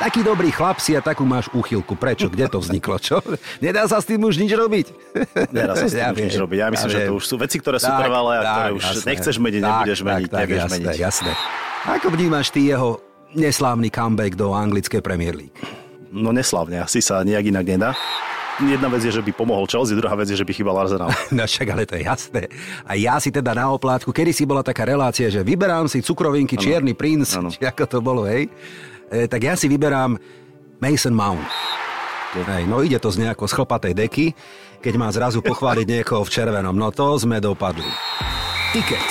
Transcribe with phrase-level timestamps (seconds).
[0.00, 1.92] Taký dobrý chlap si a takú máš úchylku.
[1.92, 2.32] Prečo?
[2.32, 2.96] Kde to vzniklo?
[2.96, 3.20] Čo?
[3.60, 4.86] Nedá sa s tým už nič robiť?
[5.52, 6.56] Nedá sa s tým Ja už nič viem, robiť.
[6.56, 8.82] Ja myslím, ja že to už sú veci, ktoré sú Tak, trvalé a ktoré už
[8.82, 9.04] jasné.
[9.12, 10.96] nechceš meniť, nebudeš tak, meniť, tak, nevieš jasné, meniť.
[10.96, 11.32] Jasné.
[12.00, 12.88] Ako vnímaš ty jeho
[13.36, 15.56] neslávny comeback do anglickej Premier League?
[16.08, 17.90] No neslavne, asi sa nejak inak nedá.
[18.60, 21.08] Jedna vec je, že by pomohol Chelsea, druhá vec je, že by chýbal Arsenal.
[21.36, 22.42] No však, ale to je jasné.
[22.84, 26.56] A ja si teda na oplátku, kedy si bola taká relácia, že vyberám si cukrovinky
[26.56, 27.48] Čierny princ, Áno.
[27.48, 28.48] či ako to bolo, hej,
[29.10, 30.16] e, tak ja si vyberám
[30.80, 31.44] Mason Mount.
[32.30, 33.54] Hej, no ide to z nejako z
[33.90, 34.26] deky,
[34.78, 36.78] keď má zrazu pochváliť niekoho v červenom.
[36.78, 37.90] No to sme dopadli.
[38.70, 39.02] Ticket.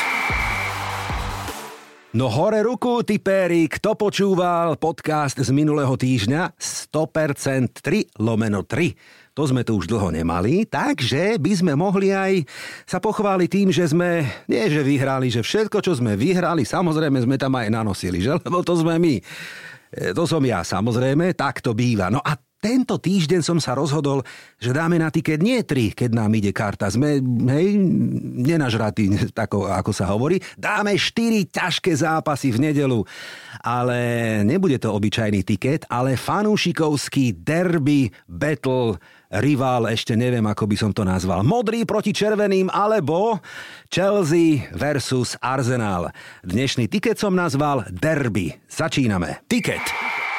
[2.10, 9.38] No hore ruku, tipéri, kto počúval podcast z minulého týždňa 100% 3 lomeno 3.
[9.38, 12.50] To sme tu už dlho nemali, takže by sme mohli aj
[12.90, 17.38] sa pochváliť tým, že sme, nie že vyhrali, že všetko, čo sme vyhrali, samozrejme sme
[17.38, 18.42] tam aj nanosili, že?
[18.42, 19.22] Lebo to sme my.
[19.90, 22.14] E, To som ja, samozrejme, tak to býva.
[22.14, 24.20] No a tento týždeň som sa rozhodol,
[24.60, 26.92] že dáme na tiket nie tri, keď nám ide karta.
[26.92, 27.80] Sme, hej,
[28.44, 29.08] nenažratí,
[29.40, 30.44] tako, ako sa hovorí.
[30.60, 33.00] Dáme štyri ťažké zápasy v nedelu.
[33.64, 33.98] Ale
[34.44, 41.06] nebude to obyčajný tiket, ale fanúšikovský derby battle rival, ešte neviem, ako by som to
[41.06, 41.46] nazval.
[41.46, 43.38] Modrý proti červeným, alebo
[43.88, 46.10] Chelsea versus Arsenal.
[46.42, 48.58] Dnešný tiket som nazval derby.
[48.66, 49.46] Začíname.
[49.46, 49.86] Tiket.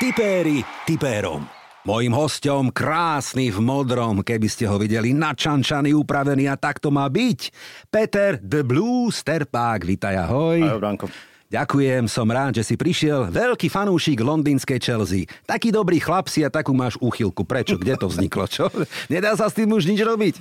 [0.03, 1.47] Tipéri tipérom.
[1.81, 7.09] Mojím hostom krásny v modrom, keby ste ho videli, načančaný, upravený a tak to má
[7.09, 7.41] byť.
[7.89, 10.61] Peter the Blue Sterpák, vitaj ahoj.
[10.61, 11.30] Ahoj, Branko.
[11.51, 13.27] Ďakujem, som rád, že si prišiel.
[13.27, 15.27] Veľký fanúšik londýnskej Chelsea.
[15.51, 17.43] Taký dobrý chlap si a takú máš úchylku.
[17.43, 17.75] Prečo?
[17.75, 18.47] Kde to vzniklo?
[18.47, 18.71] Čo?
[19.11, 20.39] Nedá sa s tým už nič robiť?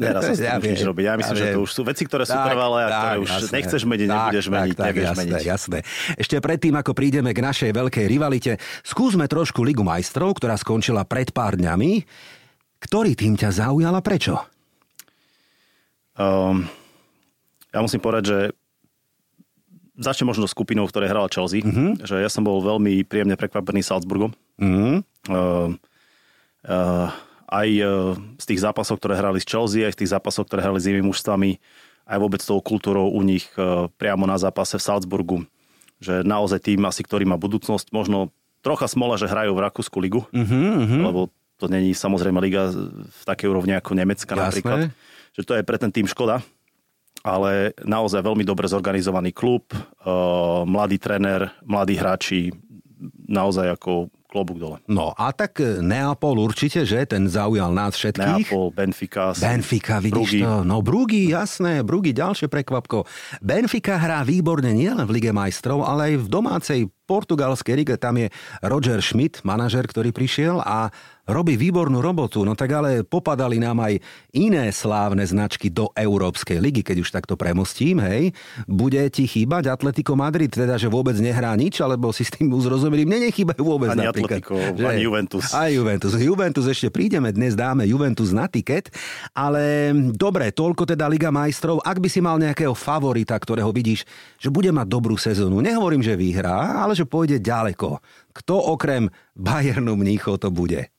[0.00, 1.04] Nedá sa s tým Ja nič robiť.
[1.04, 1.56] Ja myslím, že viem.
[1.60, 3.52] to už sú veci, ktoré sú Tak, trvalé a ktoré tak, už jasné.
[3.60, 5.44] nechceš meniť, Tak, nebudeš tak, meniť, tak, jasné, meniť.
[5.44, 5.78] Jasné.
[6.16, 11.28] Ešte predtým, ako prídeme k našej veľkej rivalite, skúsme trošku Ligu majstrov, ktorá skončila pred
[11.28, 12.08] pár dňami.
[12.80, 14.40] Ktorý tým ťa zaujal a prečo?
[16.16, 16.64] Um,
[17.68, 18.38] ja musím povedať, že
[19.98, 21.60] začne možno skupinou, v ktorej hrala Chelsea.
[21.60, 22.06] Mhm.
[22.06, 24.32] Že ja som bol veľmi príjemne prekvapený Salzburgom.
[24.58, 25.02] Mm.
[25.28, 25.74] Uh,
[26.66, 27.10] uh,
[27.50, 30.78] aj uh, z tých zápasov, ktoré hrali s Chelsea, aj z tých zápasov, ktoré hrali
[30.78, 31.58] s inými mužstvami,
[32.08, 35.38] aj vôbec tou kultúrou u nich uh, priamo na zápase v Salzburgu.
[35.98, 38.30] Že naozaj tým asi, ktorý má budúcnosť, možno
[38.62, 41.02] trocha smola, že hrajú v Rakúsku ligu, Mm-hmm.
[41.02, 44.42] lebo to není samozrejme liga v takej úrovni ako Nemecka Jasné.
[44.46, 44.78] napríklad.
[45.34, 46.42] Že to je pre ten tým škoda,
[47.28, 52.50] ale naozaj veľmi dobre zorganizovaný klub, uh, mladý tréner, mladí hráči,
[53.28, 54.76] naozaj ako klobúk dole.
[54.84, 57.08] No a tak e, Neapol určite, že?
[57.08, 58.52] Ten zaujal nás všetkých.
[58.52, 60.40] Neapol, Benfica, Benfica, vidíš Bruggy.
[60.44, 60.54] to?
[60.68, 63.08] No Brugy, jasné, Brugy, ďalšie prekvapko.
[63.40, 67.96] Benfica hrá výborne nielen v Lige majstrov, ale aj v domácej portugalskej lige.
[67.96, 68.28] Tam je
[68.60, 70.92] Roger Schmidt, manažer, ktorý prišiel a
[71.28, 72.40] robí výbornú robotu.
[72.40, 74.00] No tak ale popadali nám aj
[74.32, 78.32] iné slávne značky do Európskej ligy, keď už takto premostím, hej.
[78.64, 83.04] Bude ti chýbať Atletico Madrid, teda že vôbec nehrá nič, alebo si s tým uzrozumelým?
[83.04, 84.40] Mne nechýbajú vôbec Ani napríklad.
[84.40, 85.52] Atletico, ani Juventus.
[85.52, 86.12] Aj Juventus.
[86.16, 88.88] Juventus ešte prídeme, dnes dáme Juventus na tiket,
[89.36, 91.84] ale dobre, toľko teda Liga majstrov.
[91.84, 94.08] Ak by si mal nejakého favorita, ktorého vidíš,
[94.40, 98.02] že bude mať dobrú sezónu, nehovorím, že vyhrá, ale že pôjde ďaleko.
[98.34, 100.90] Kto okrem Bayernu Mníchov to bude?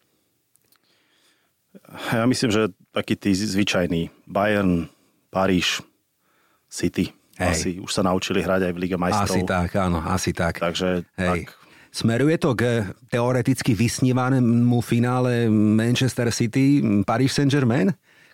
[2.15, 4.89] Ja myslím, že taký tí zvyčajný Bayern,
[5.29, 5.85] Paríž,
[6.69, 7.13] City.
[7.39, 7.49] Hej.
[7.49, 9.31] Asi už sa naučili hrať aj v Liga majstrov.
[9.31, 10.59] Asi tak, áno, asi tak.
[10.59, 11.47] Takže Hej.
[11.47, 17.89] tak, Smeruje to k teoreticky vysnívanému finále Manchester City, Paris Saint-Germain?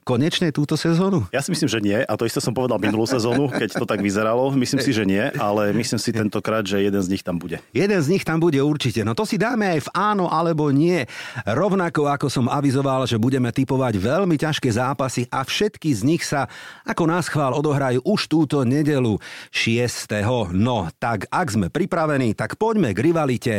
[0.05, 1.25] Konečne túto sezónu?
[1.33, 1.97] Ja si myslím, že nie.
[1.97, 4.53] A to isté som povedal minulú sezónu, keď to tak vyzeralo.
[4.53, 7.57] Myslím si, že nie, ale myslím si tentokrát, že jeden z nich tam bude.
[7.73, 9.01] Jeden z nich tam bude určite.
[9.01, 11.09] No to si dáme aj v áno alebo nie.
[11.49, 16.45] Rovnako ako som avizoval, že budeme typovať veľmi ťažké zápasy a všetky z nich sa
[16.85, 19.17] ako nás chvál odohrajú už túto nedelu
[19.49, 20.21] 6.
[20.53, 23.53] No tak ak sme pripravení, tak poďme k rivalite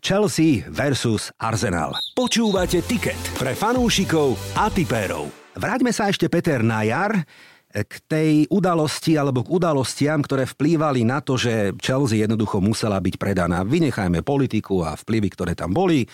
[0.00, 1.92] Chelsea versus Arsenal.
[2.16, 5.41] Počúvate tiket pre fanúšikov a tipérov.
[5.52, 7.24] Vráťme sa ešte, Peter, na jar
[7.72, 13.16] k tej udalosti alebo k udalostiam, ktoré vplývali na to, že Chelsea jednoducho musela byť
[13.16, 13.64] predaná.
[13.64, 16.04] Vynechajme politiku a vplyvy, ktoré tam boli.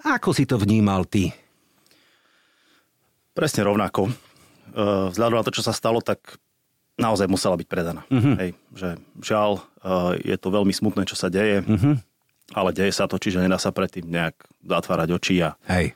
[0.00, 1.28] Ako si to vnímal ty?
[3.32, 4.08] Presne rovnako.
[4.08, 6.40] Eh, Vzhľadom na to, čo sa stalo, tak
[6.96, 8.04] naozaj musela byť predaná.
[8.08, 8.32] Mhm.
[8.40, 8.88] Hej, že
[9.20, 12.00] žiaľ, eh, je to veľmi smutné, čo sa deje, Mhm.
[12.52, 15.92] ale deje sa to, čiže nedá sa predtým nejak zatvárať oči a, Hej.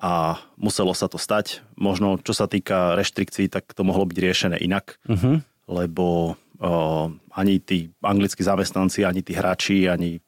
[0.00, 1.62] A muselo sa to stať.
[1.78, 5.42] Možno, čo sa týka reštrikcií, tak to mohlo byť riešené inak, Mhm.
[5.70, 10.22] lebo eh, ani tí anglickí zamestnanci, ani tí hráči, ani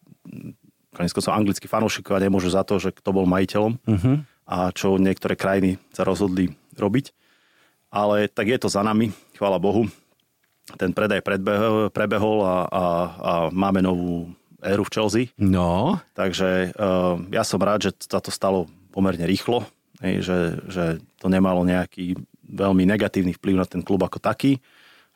[0.97, 4.17] konec koncov anglickí fanúšikovia nemôžu za to, že kto bol majiteľom uh-huh.
[4.49, 7.13] a čo niektoré krajiny sa rozhodli robiť.
[7.93, 9.87] Ale tak je to za nami, chvála Bohu.
[10.81, 12.85] Ten predaj predbehol, prebehol a, a,
[13.23, 14.33] a máme novú
[14.65, 15.25] éru v Chelsea.
[15.39, 16.01] No.
[16.17, 18.67] Takže uh, ja som rád, že sa to stalo
[18.97, 19.69] pomerne rýchlo,
[20.01, 22.17] že, že to nemalo nejaký
[22.49, 24.57] veľmi negatívny vplyv na ten klub ako taký.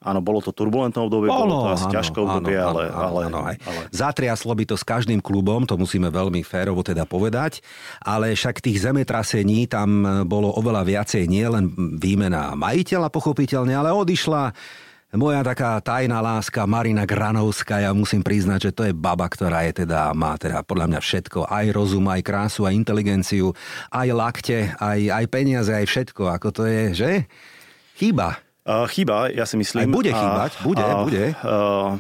[0.01, 3.05] Áno, bolo to turbulentné obdobie, bolo, bolo to asi áno, ťažké obdobie, áno, ale, áno,
[3.05, 3.53] ale, áno, ale...
[3.93, 7.61] Zatriaslo by to s každým klubom, to musíme veľmi férovo teda povedať,
[8.01, 11.69] ale však tých zemetrasení tam bolo oveľa viacej, nie len
[12.01, 14.57] výmena majiteľa pochopiteľne, ale odišla
[15.19, 19.83] moja taká tajná láska Marina Granovská, ja musím priznať, že to je baba, ktorá je
[19.83, 23.51] teda, má teda podľa mňa všetko, aj rozum, aj krásu, aj inteligenciu,
[23.91, 27.11] aj lakte, aj, aj peniaze, aj všetko, ako to je, že?
[27.99, 28.39] Chýba.
[28.63, 29.91] Uh, chýba, ja si myslím.
[29.91, 31.25] Aj bude chýbať, bude, a, bude.
[31.43, 31.99] Uh,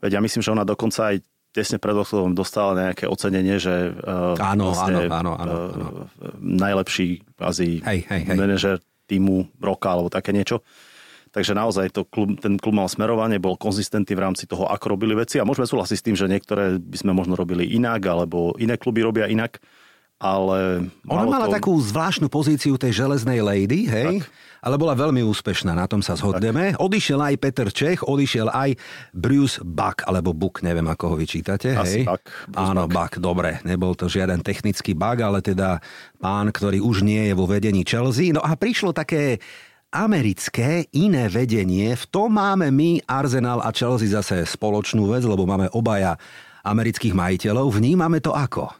[0.00, 1.20] veď ja myslím, že ona dokonca aj
[1.50, 5.86] tesne pred odchodom dostala nejaké ocenenie, že uh, áno, vlastne, áno, áno, áno, áno.
[6.16, 8.36] Uh, najlepší asi hej, hej, hej.
[8.38, 8.78] manažer
[9.10, 10.62] týmu roka alebo také niečo.
[11.30, 15.14] Takže naozaj to klub, ten klub mal smerovanie, bol konzistentný v rámci toho, ako robili
[15.14, 18.74] veci a môžeme súhlasiť s tým, že niektoré by sme možno robili inak, alebo iné
[18.74, 19.62] kluby robia inak
[20.20, 20.84] ale...
[21.08, 21.56] Ona mala to...
[21.56, 24.20] takú zvláštnu pozíciu tej železnej lady, hej?
[24.20, 24.28] Tak.
[24.60, 26.76] Ale bola veľmi úspešná, na tom sa zhodneme.
[26.76, 26.84] Tak.
[26.84, 28.76] Odišiel aj Peter Čech, odišiel aj
[29.16, 32.12] Bruce Buck, alebo Buck, neviem ako ho vyčítate, Asi hej?
[32.12, 33.16] Buck, Áno, Buck.
[33.16, 33.64] Buck, dobre.
[33.64, 35.80] Nebol to žiaden technický bug, ale teda
[36.20, 38.36] pán, ktorý už nie je vo vedení Chelsea.
[38.36, 39.40] No a prišlo také
[39.90, 41.98] americké iné vedenie.
[41.98, 46.14] V tom máme my, Arsenal a Chelsea zase spoločnú vec, lebo máme obaja
[46.62, 47.74] amerických majiteľov.
[47.74, 48.70] Vnímame to ako?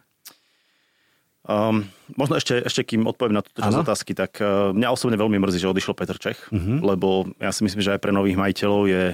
[1.50, 1.82] Um,
[2.14, 5.58] možno ešte, ešte kým odpoviem na túto časť otázky, tak uh, mňa osobne veľmi mrzí,
[5.58, 6.78] že odišiel Petr Čech, uh-huh.
[6.78, 9.04] lebo ja si myslím, že aj pre nových majiteľov je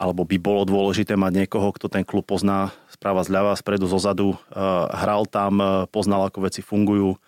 [0.00, 4.88] alebo by bolo dôležité mať niekoho, kto ten klub pozná správa zľava, spredu, zozadu, uh,
[4.94, 7.18] hral tam, uh, poznal, ako veci fungujú,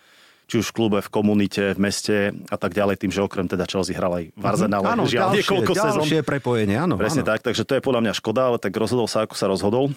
[0.53, 2.17] či už v klube, v komunite, v meste
[2.53, 4.85] a tak ďalej, tým, že okrem teda Chelsea hral aj v Arsenale.
[4.85, 4.97] Uh-huh.
[5.01, 6.29] Áno, žiaľ, ďalšie, niekoľko ďalšie sezón.
[6.29, 7.01] prepojenie, áno.
[7.01, 7.33] Presne áno.
[7.33, 9.97] tak, takže to je podľa mňa škoda, ale tak rozhodol sa, ako sa rozhodol.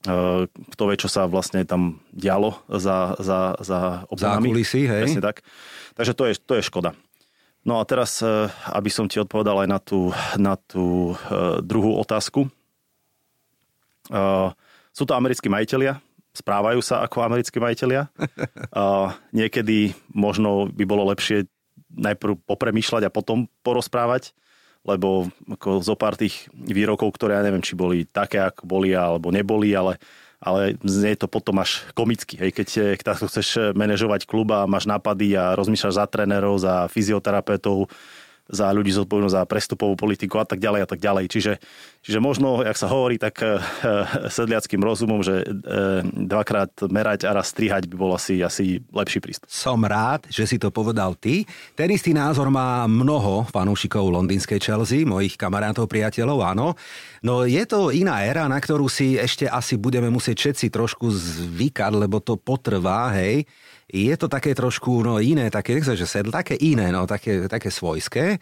[0.00, 4.48] Eh, kto vie, čo sa vlastne tam dialo za, za, za obzorami.
[4.48, 5.02] Za kulisy, hej.
[5.08, 5.44] Presne tak.
[5.96, 6.92] Takže to je, to je škoda.
[7.64, 11.96] No a teraz, eh, aby som ti odpovedal aj na tú, na tú eh, druhú
[12.00, 12.52] otázku.
[14.90, 16.02] Sú to americkí majiteľia,
[16.40, 18.08] správajú sa ako americkí majiteľia.
[19.36, 21.46] Niekedy možno by bolo lepšie
[21.92, 24.32] najprv popremýšľať a potom porozprávať
[24.80, 29.28] lebo ako zo pár tých výrokov, ktoré ja neviem, či boli také, ako boli alebo
[29.28, 30.00] neboli, ale,
[30.40, 32.40] ale znie to potom až komicky.
[32.40, 37.92] Hej, keď, keď chceš manažovať kluba, máš nápady a rozmýšľaš za trénerov, za fyzioterapeutov,
[38.50, 41.24] za ľudí zodpovednosť za prestupovú politiku a tak ďalej a tak ďalej.
[41.30, 41.52] Čiže,
[42.02, 43.62] čiže možno, jak sa hovorí, tak e,
[44.26, 45.44] sedliackým rozumom, že e,
[46.04, 49.46] dvakrát merať a raz strihať by bol asi, asi lepší prístup.
[49.46, 51.46] Som rád, že si to povedal ty.
[51.78, 56.74] Ten istý názor má mnoho fanúšikov londýnskej Chelsea, mojich kamarátov, priateľov, áno.
[57.22, 61.92] No je to iná éra, na ktorú si ešte asi budeme musieť všetci trošku zvykať,
[61.94, 63.46] lebo to potrvá, hej
[63.90, 68.38] je to také trošku no, iné, také, že sedl, také iné, no, také, také svojské.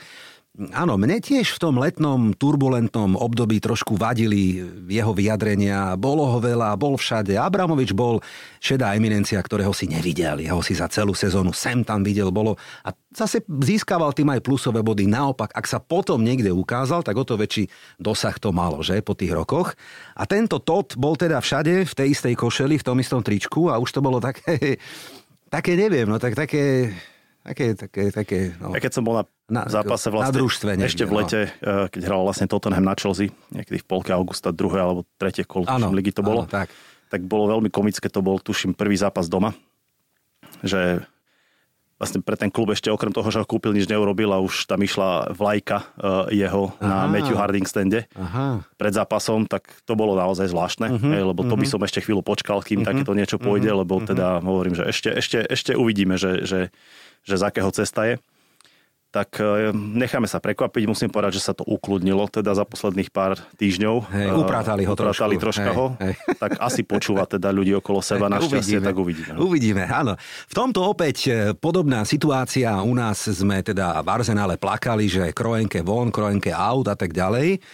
[0.74, 4.58] Áno, mne tiež v tom letnom turbulentnom období trošku vadili
[4.90, 5.94] jeho vyjadrenia.
[5.94, 7.38] Bolo ho veľa, bol všade.
[7.38, 8.18] Abramovič bol
[8.58, 10.42] šedá eminencia, ktorého si nevidel.
[10.42, 12.58] Jeho si za celú sezónu sem tam videl, bolo.
[12.82, 15.06] A zase získaval tým aj plusové body.
[15.06, 17.70] Naopak, ak sa potom niekde ukázal, tak o to väčší
[18.02, 19.78] dosah to malo, že, po tých rokoch.
[20.18, 23.78] A tento Tot bol teda všade, v tej istej košeli, v tom istom tričku a
[23.78, 24.82] už to bolo také
[25.48, 26.92] Také neviem, no tak také...
[27.48, 28.76] Také, také, také, no.
[28.76, 31.18] Ja keď som bol na, na zápase vlastne, na družstve niekde, ešte v no.
[31.24, 31.88] lete, no.
[31.88, 36.12] keď hral vlastne Tottenham na Chelsea, niekedy v polke augusta, druhé alebo tretie kolo, ligy
[36.12, 36.68] to bolo, ano, tak.
[37.08, 39.56] tak bolo veľmi komické, to bol, tuším, prvý zápas doma,
[40.60, 41.00] že
[41.98, 44.78] vlastne pre ten klub ešte okrem toho, že ho kúpil, nič neurobil a už tam
[44.78, 46.86] išla vlajka uh, jeho Aha.
[46.86, 48.62] na Matthew Harding stende Aha.
[48.78, 51.12] pred zápasom, tak to bolo naozaj zvláštne, uh-huh.
[51.12, 51.72] hej, lebo to by mhm.
[51.74, 52.88] som ešte chvíľu počkal, kým uh-huh.
[52.94, 53.82] takéto niečo pôjde, uh-huh.
[53.82, 56.60] lebo teda hovorím, že ešte, ešte, ešte uvidíme, že, že,
[57.26, 58.14] že z akého cesta je
[59.08, 60.84] tak e, necháme sa prekvapiť.
[60.84, 63.96] Musím povedať, že sa to ukludnilo teda za posledných pár týždňov.
[64.12, 65.64] Hej, e, upratali ho upratali trošku.
[65.64, 65.86] troška hej, ho.
[65.96, 66.14] Hej.
[66.36, 68.28] Tak asi počúva teda ľudí okolo seba.
[68.28, 68.84] Hej, Našťastie, uvidíme.
[68.84, 69.30] tak uvidíme.
[69.32, 69.38] No.
[69.48, 70.12] Uvidíme, áno.
[70.44, 72.76] V tomto opäť e, podobná situácia.
[72.84, 77.64] U nás sme teda v Arzenále plakali, že krojenke von, krojenke aut a tak ďalej.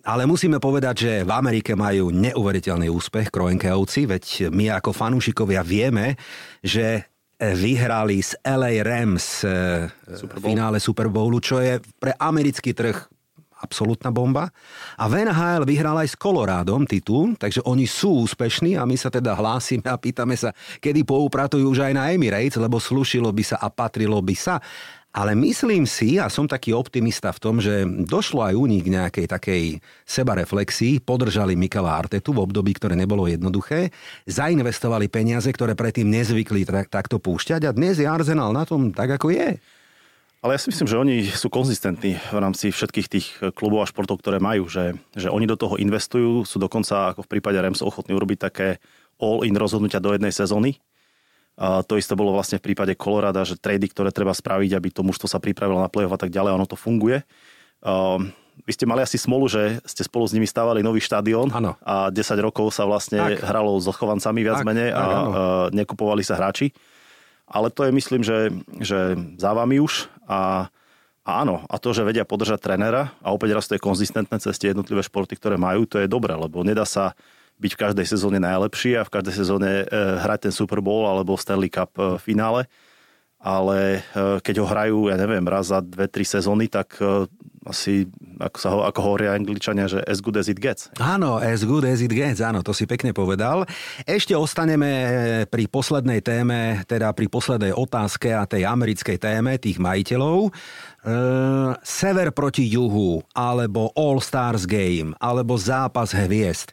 [0.00, 6.16] Ale musíme povedať, že v Amerike majú neuveriteľný úspech Kroenkeovci, veď my ako fanúšikovia vieme,
[6.64, 7.04] že
[7.40, 13.08] vyhrali z LA Rams v eh, finále Super Bowlu, čo je pre americký trh
[13.60, 14.48] absolútna bomba.
[14.96, 19.12] A v NHL vyhral aj s Colorádom titul, takže oni sú úspešní a my sa
[19.12, 23.56] teda hlásime a pýtame sa, kedy poupratujú už aj na Emirates, lebo slušilo by sa
[23.60, 24.56] a patrilo by sa.
[25.10, 28.94] Ale myslím si, a som taký optimista v tom, že došlo aj u nich k
[28.94, 29.62] nejakej takej
[30.06, 33.90] sebareflexii, podržali Mikela Artetu v období, ktoré nebolo jednoduché,
[34.30, 39.34] zainvestovali peniaze, ktoré predtým nezvykli takto púšťať a dnes je Arsenal na tom tak, ako
[39.34, 39.58] je.
[40.40, 44.22] Ale ja si myslím, že oni sú konzistentní v rámci všetkých tých klubov a športov,
[44.24, 48.14] ktoré majú, že, že oni do toho investujú, sú dokonca ako v prípade Rams ochotní
[48.14, 48.80] urobiť také
[49.20, 50.80] all-in rozhodnutia do jednej sezóny,
[51.60, 55.28] to isté bolo vlastne v prípade Colorada, že trady, ktoré treba spraviť, aby to mužstvo
[55.28, 57.20] sa pripravilo na play-off a tak ďalej, ono to funguje.
[57.84, 58.32] Um,
[58.64, 61.48] vy ste mali asi smolu, že ste spolu s nimi stávali nový štadión
[61.84, 63.44] a 10 rokov sa vlastne tak.
[63.44, 65.26] hralo s ochovancami viac tak, menej a tak,
[65.76, 66.72] nekupovali sa hráči.
[67.50, 70.70] Ale to je myslím, že, že za vami už a,
[71.26, 74.54] a áno, a to, že vedia podržať trénera a opäť raz to je konzistentné cez
[74.60, 77.18] tie jednotlivé športy, ktoré majú, to je dobré, lebo nedá sa
[77.60, 81.36] byť v každej sezóne najlepší a v každej sezóne e, hrať ten Super Bowl alebo
[81.36, 82.64] Stanley Cup e, finále.
[83.40, 86.96] Ale e, keď ho hrajú, ja neviem, raz za dve, tri sezóny, tak
[87.60, 88.08] asi,
[88.40, 90.88] ako, sa ho, ako hovoria angličania, že as good as it gets.
[90.96, 93.68] Áno, as good as it gets, áno, to si pekne povedal.
[94.08, 94.88] Ešte ostaneme
[95.44, 100.48] pri poslednej téme, teda pri poslednej otázke a tej americkej téme tých majiteľov.
[101.84, 106.72] Sever proti juhu, alebo All Stars Game, alebo zápas hviezd.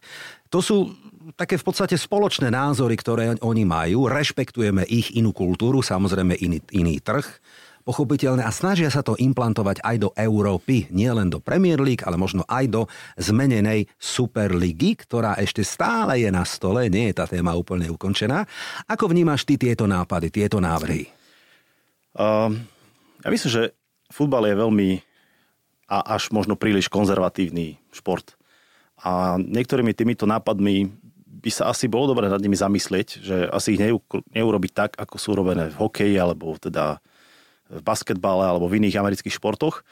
[0.50, 0.96] To sú
[1.36, 4.08] také v podstate spoločné názory, ktoré oni majú.
[4.08, 7.26] Rešpektujeme ich inú kultúru, samozrejme iný, iný trh
[7.88, 12.44] pochopiteľné a snažia sa to implantovať aj do Európy, nielen do Premier League, ale možno
[12.44, 12.82] aj do
[13.16, 18.44] zmenenej Superligy, ktorá ešte stále je na stole, nie je tá téma úplne ukončená.
[18.92, 21.08] Ako vnímaš ty tieto nápady, tieto návrhy?
[22.12, 22.52] Uh,
[23.24, 23.64] ja myslím, že
[24.12, 24.90] futbal je veľmi
[25.88, 28.37] a až možno príliš konzervatívny šport.
[29.02, 30.90] A niektorými týmito nápadmi
[31.38, 33.82] by sa asi bolo dobre nad nimi zamyslieť, že asi ich
[34.34, 36.98] neurobiť tak, ako sú robené v hokeji alebo teda
[37.70, 39.86] v basketbale alebo v iných amerických športoch,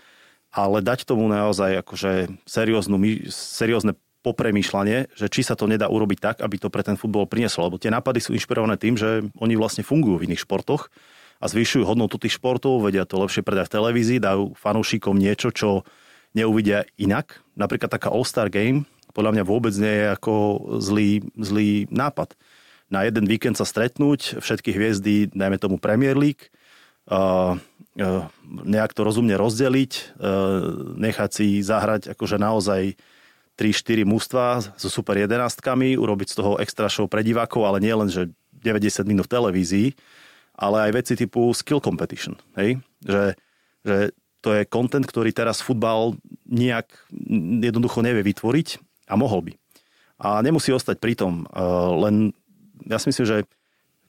[0.50, 2.98] ale dať tomu naozaj akože serióznu,
[3.30, 3.94] seriózne
[4.26, 7.70] popremýšľanie, že či sa to nedá urobiť tak, aby to pre ten futbol prinieslo.
[7.70, 10.90] Lebo tie nápady sú inšpirované tým, že oni vlastne fungujú v iných športoch
[11.38, 15.86] a zvyšujú hodnotu tých športov, vedia to lepšie predať v televízii, dajú fanúšikom niečo, čo
[16.34, 17.38] neuvidia inak.
[17.54, 20.34] Napríklad taká All-Star Game, podľa mňa vôbec nie je ako
[20.84, 22.36] zlý, zlý nápad.
[22.92, 26.52] Na jeden víkend sa stretnúť, všetky hviezdy, dajme tomu Premier League,
[27.08, 28.28] uh, uh,
[28.68, 33.00] nejak to rozumne rozdeliť, uh, nechať si zahrať akože naozaj
[33.56, 38.12] 3-4 mužstva so super jedenástkami, urobiť z toho extra show pre divákov, ale nie len,
[38.12, 38.30] že
[38.60, 39.88] 90 minút v televízii,
[40.60, 42.36] ale aj veci typu skill competition.
[42.60, 42.84] Hej?
[43.02, 43.24] Že,
[43.88, 43.96] že
[44.44, 46.86] to je content, ktorý teraz futbal nejak
[47.66, 49.54] jednoducho nevie vytvoriť a mohol by.
[50.22, 51.46] A nemusí ostať pri tom.
[51.46, 51.62] Eh,
[52.02, 52.32] len
[52.88, 53.38] ja si myslím, že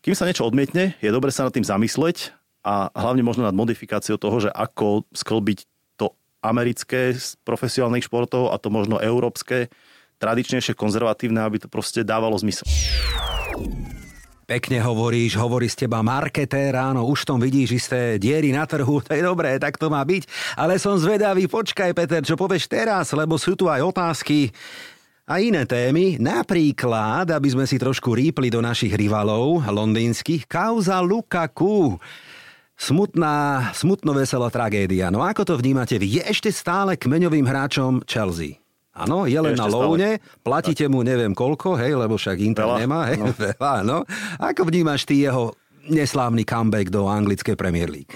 [0.04, 2.30] kým sa niečo odmietne, je dobre sa nad tým zamysleť
[2.62, 5.66] a hlavne možno nad modifikáciou toho, že ako sklbiť
[5.98, 9.66] to americké z profesionálnych športov a to možno európske,
[10.22, 12.66] tradičnejšie, konzervatívne, aby to proste dávalo zmysel.
[14.46, 19.10] Pekne hovoríš, hovorí z teba marketér, áno, už tom vidíš isté diery na trhu, to
[19.10, 20.54] je dobré, tak to má byť.
[20.54, 24.54] Ale som zvedavý, počkaj Peter, čo povieš teraz, lebo sú tu aj otázky
[25.26, 31.98] a iné témy, napríklad, aby sme si trošku rýpli do našich rivalov londýnskych, kauza Lukaku.
[32.78, 35.10] Smutná, smutno veselá tragédia.
[35.10, 36.20] No ako to vnímate vy?
[36.20, 38.65] Je ešte stále kmeňovým hráčom Chelsea?
[38.96, 43.00] Áno, je len na loune, platíte mu neviem koľko, hej, lebo však Inter veľa, nemá,
[43.12, 43.28] hej, no.
[43.52, 43.98] veľa, no.
[44.40, 45.52] Ako vnímaš ty jeho
[45.92, 48.10] neslávny comeback do anglickej Premier League?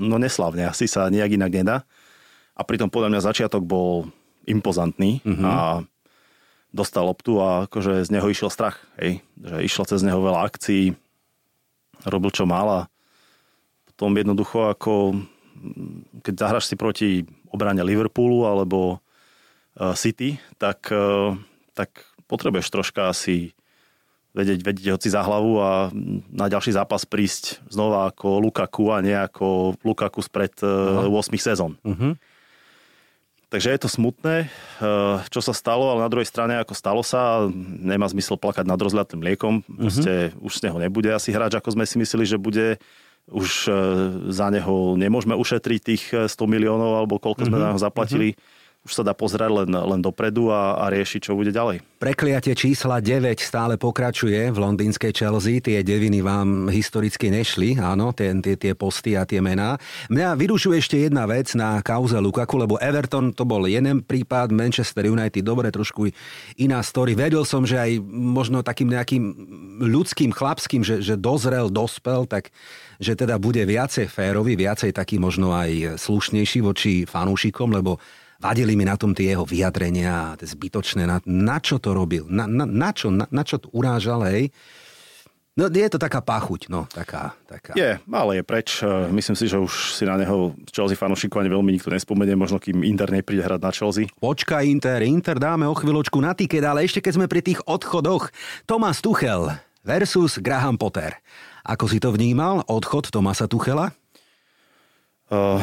[0.00, 1.76] No neslávne, asi sa nejak inak nedá.
[2.56, 4.08] A pritom podľa mňa začiatok bol
[4.48, 5.44] impozantný uh-huh.
[5.44, 5.54] a
[6.72, 9.20] dostal loptu a akože z neho išiel strach, hej.
[9.36, 10.96] Že išlo cez neho veľa akcií,
[12.08, 12.80] robil čo mal a
[13.92, 15.20] potom jednoducho ako
[16.24, 17.22] keď zahraš si proti
[17.52, 19.03] obrane Liverpoolu alebo
[19.74, 21.34] City, tak, eh,
[21.74, 21.90] tak
[22.30, 23.50] potrebuješ troška asi
[24.34, 25.90] vedieť, vedieť hoci za hlavu a
[26.30, 31.78] na ďalší zápas prísť znova ako Lukaku a nie ako Lukaku spred uh, 8 sezón.
[31.86, 32.18] Uh-huh.
[33.46, 34.50] Takže je to smutné,
[35.30, 37.46] čo sa stalo, ale na druhej strane, ako stalo sa,
[37.78, 39.62] nemá zmysel plakať nad rozliatým mliekom.
[39.62, 40.50] Proste uh-huh.
[40.50, 42.82] už z neho nebude asi hráč, ako sme si mysleli, že bude.
[43.30, 43.70] Už
[44.34, 47.54] za neho nemôžeme ušetriť tých 100 miliónov, alebo koľko uh-huh.
[47.54, 48.34] sme na neho zaplatili.
[48.34, 51.80] Uh-huh už sa dá pozerať len, len dopredu a, a riešiť, čo bude ďalej.
[51.96, 55.64] Prekliate čísla 9 stále pokračuje v londýnskej Chelsea.
[55.64, 59.80] Tie deviny vám historicky nešli, áno, tie, tie, tie posty a tie mená.
[60.12, 65.08] Mňa vyrušuje ešte jedna vec na kauze Lukaku, lebo Everton to bol jeden prípad, Manchester
[65.08, 66.12] United, dobre, trošku
[66.60, 67.16] iná story.
[67.16, 69.24] Vedel som, že aj možno takým nejakým
[69.80, 72.52] ľudským, chlapským, že, že dozrel, dospel, tak
[73.00, 77.96] že teda bude viacej férový, viacej taký možno aj slušnejší voči fanúšikom, lebo
[78.44, 82.44] vadili mi na tom tie jeho vyjadrenia, tie zbytočné, na, na čo to robil, na,
[82.44, 84.52] na, na, čo, na, na čo to urážal, hej.
[85.54, 87.78] No je to taká pachuť, no, taká, taká.
[87.78, 88.82] Je, ale je preč.
[89.14, 92.82] Myslím si, že už si na neho Chelsea fanúšikov ani veľmi nikto nespomenie, možno kým
[92.82, 94.10] Inter nepríde hrať na Chelsea.
[94.18, 98.34] Počkaj Inter, Inter dáme o chvíľočku na tiket, ale ešte keď sme pri tých odchodoch,
[98.66, 99.54] Thomas Tuchel
[99.86, 101.22] versus Graham Potter.
[101.62, 103.94] Ako si to vnímal, odchod Tomasa Tuchela?
[105.30, 105.62] Uh,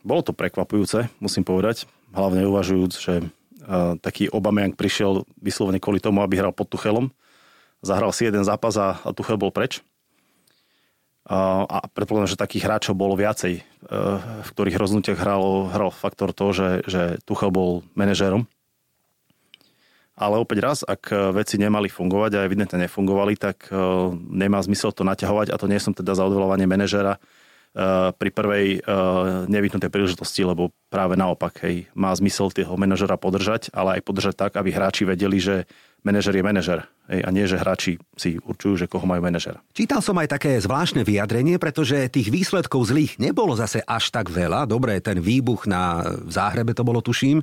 [0.00, 1.84] bolo to prekvapujúce, musím povedať.
[2.16, 7.12] Hlavne uvažujúc, že uh, taký Obameyang prišiel vyslovene kvôli tomu, aby hral pod Tuchelom.
[7.84, 9.84] Zahral si jeden zápas a, a Tuchel bol preč.
[11.28, 16.34] Uh, a predpokladám, že takých hráčov bolo viacej, uh, v ktorých rozhodnutiach hral, hral faktor
[16.34, 18.48] to, že, že Tuchel bol manažérom.
[20.20, 23.72] Ale opäť raz, ak veci nemali fungovať a evidentne nefungovali, tak
[24.12, 27.16] nemá zmysel to naťahovať a to nie som teda za odvolávanie manažéra,
[28.18, 33.98] pri prvej uh, nevyhnutej príležitosti, lebo práve naopak, hej, má zmysel tého manažera podržať, ale
[33.98, 35.70] aj podržať tak, aby hráči vedeli, že
[36.02, 36.82] manažer je manažer.
[37.06, 39.62] Hej, a nie, že hráči si určujú, že koho majú manažera.
[39.70, 44.66] Čítal som aj také zvláštne vyjadrenie, pretože tých výsledkov zlých nebolo zase až tak veľa.
[44.66, 47.38] Dobre, ten výbuch na záhrebe to bolo, tuším.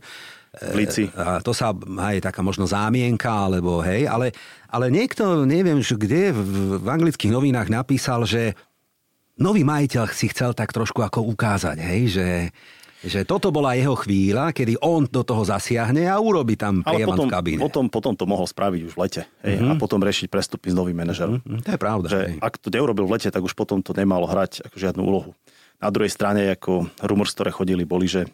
[0.74, 1.06] Lici.
[1.14, 4.34] A to sa aj taká možno zámienka, alebo hej, ale,
[4.72, 8.58] ale niekto, neviem, že kde v, v anglických novinách napísal, že
[9.38, 12.30] nový majiteľ si chcel tak trošku ako ukázať, hej, že,
[13.06, 17.28] že toto bola jeho chvíľa, kedy on do toho zasiahne a urobí tam prievan potom,
[17.30, 17.62] v kabíne.
[17.62, 19.78] Potom, potom to mohol spraviť už v lete hej, mm-hmm.
[19.78, 21.40] a potom riešiť prestupy s novým manažerom.
[21.42, 21.64] Mm-hmm.
[21.64, 22.08] To je pravda.
[22.10, 25.32] Že ak to neurobil v lete, tak už potom to nemalo hrať ako žiadnu úlohu.
[25.78, 28.26] Na druhej strane, ako rumors, ktoré chodili, boli, že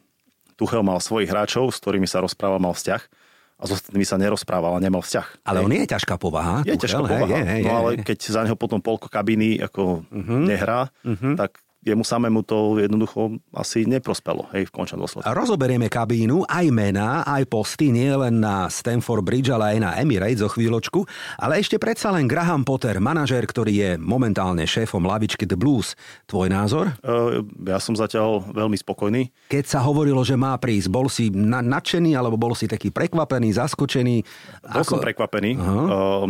[0.56, 3.23] Tuchel mal svojich hráčov, s ktorými sa rozprával, mal vzťah
[3.58, 5.48] a s ostatnými sa nerozprával a nemal vzťah.
[5.48, 5.66] Ale hej.
[5.66, 6.56] on je ťažká povaha.
[6.68, 10.44] Je ťažká povaha, hej, hej, no ale keď za neho potom polko kabiny ako uh-huh.
[10.44, 11.40] nehrá, uh-huh.
[11.40, 15.28] tak jemu samému to jednoducho asi neprospelo hej, v končnom dôsledku.
[15.28, 20.40] Rozoberieme kabínu, aj mená, aj posty, nie len na Stanford Bridge, ale aj na Emirates
[20.40, 21.04] o chvíľočku.
[21.36, 26.00] Ale ešte predsa len Graham Potter, manažér, ktorý je momentálne šéfom lavičky The Blues.
[26.32, 26.96] Tvoj názor?
[27.04, 29.30] Uh, ja som zatiaľ veľmi spokojný.
[29.52, 33.60] Keď sa hovorilo, že má prísť, bol si na, nadšený, alebo bol si taký prekvapený,
[33.60, 34.16] zaskočený?
[34.64, 34.98] Bol ako...
[34.98, 35.60] som prekvapený.
[35.60, 35.86] Uh-huh.
[35.86, 36.26] Uh,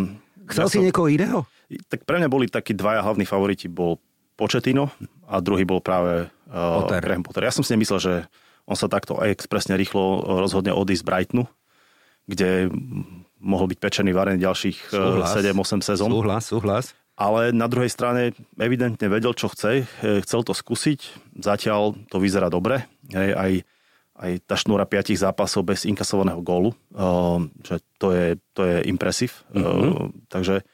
[0.49, 0.86] Chcel ja si som...
[0.89, 1.45] niekoho iného?
[1.89, 3.65] Tak pre mňa boli takí dvaja hlavní favoriti.
[3.71, 3.97] Bol
[4.34, 4.89] Početino
[5.30, 7.02] a druhý bol práve uh, Potter.
[7.02, 7.46] Graham Potter.
[7.46, 8.13] Ja som si nemyslel, že
[8.65, 11.43] on sa takto expresne rýchlo rozhodne odísť z Brightonu,
[12.26, 12.72] kde
[13.43, 16.10] mohol byť pečený varený ďalších súhlas, 7-8 sezón.
[16.10, 16.86] Súhlas, súhlas.
[17.13, 19.86] Ale na druhej strane evidentne vedel, čo chce.
[20.02, 21.00] Chcel to skúsiť.
[21.38, 22.89] Zatiaľ to vyzerá dobre.
[23.12, 23.52] Hej, aj,
[24.17, 29.46] aj tá šnúra piatich zápasov bez inkasovaného gólu, uh, že to je, to je impresiv.
[29.54, 29.91] Mm-hmm.
[29.93, 30.65] Uh, takže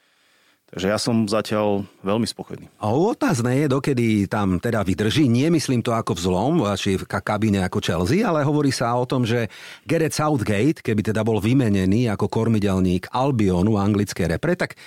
[0.70, 2.70] Takže ja som zatiaľ veľmi spokojný.
[2.78, 5.26] A otázne je, dokedy tam teda vydrží.
[5.26, 9.26] Nie myslím to ako vzlom, či v kabíne ako Chelsea, ale hovorí sa o tom,
[9.26, 9.50] že
[9.90, 14.78] Gareth Southgate, keby teda bol vymenený ako kormidelník Albionu anglické repre, tak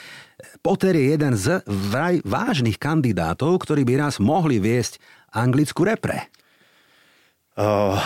[0.62, 5.02] Potter je jeden z vraj vážnych kandidátov, ktorí by raz mohli viesť
[5.34, 6.30] anglickú repre.
[7.58, 7.98] Uh,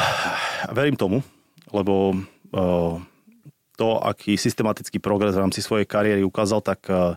[0.72, 1.20] verím tomu,
[1.76, 2.16] lebo
[2.56, 2.96] uh,
[3.76, 7.14] to, aký systematický progres v rámci svojej kariéry ukázal, tak uh,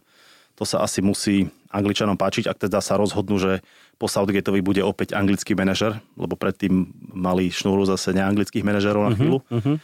[0.60, 3.64] to sa asi musí Angličanom páčiť, ak teda sa rozhodnú, že
[3.96, 9.18] po Southgateovi bude opäť anglický manažer, lebo predtým mali šnúru zase neanglických manažerov na mhm,
[9.18, 9.38] chvíľu.
[9.48, 9.78] Uh-huh, uh-huh.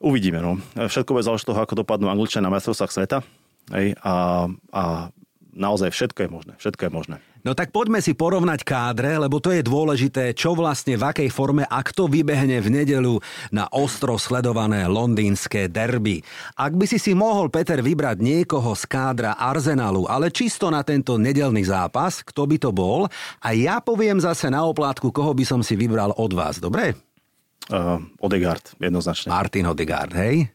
[0.00, 0.40] Uvidíme.
[0.40, 0.56] No.
[0.76, 3.18] Všetko bude záležiť toho, ako dopadnú Angličania na mestrovstvách sveta.
[3.72, 4.82] Hej, a, a
[5.52, 6.52] naozaj všetko je možné.
[6.60, 7.16] Všetko je možné.
[7.44, 11.68] No tak poďme si porovnať kádre, lebo to je dôležité, čo vlastne v akej forme
[11.68, 13.20] a kto vybehne v nedelu
[13.52, 16.24] na ostro sledované londýnske derby.
[16.56, 21.20] Ak by si si mohol, Peter, vybrať niekoho z kádra Arsenalu, ale čisto na tento
[21.20, 23.12] nedelný zápas, kto by to bol,
[23.44, 26.96] a ja poviem zase na oplátku, koho by som si vybral od vás, dobre?
[27.68, 29.28] Uh, Odegaard, jednoznačne.
[29.28, 30.48] Martin Odegaard, hej?